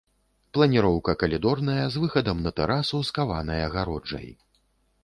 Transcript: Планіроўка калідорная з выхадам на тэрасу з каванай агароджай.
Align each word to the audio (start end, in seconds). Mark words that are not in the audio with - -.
Планіроўка 0.57 1.13
калідорная 1.25 1.85
з 1.97 2.01
выхадам 2.05 2.43
на 2.47 2.55
тэрасу 2.61 3.05
з 3.11 3.17
каванай 3.21 3.61
агароджай. 3.69 4.29